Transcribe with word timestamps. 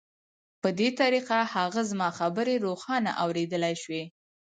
په 0.61 0.69
دې 0.79 0.89
طریقه 0.99 1.39
هغه 1.55 1.81
زما 1.91 2.09
خبرې 2.19 2.55
روښانه 2.65 3.11
اورېدلای 3.23 3.75
شوې 3.83 4.03